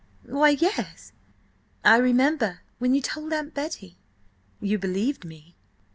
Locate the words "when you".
2.79-3.01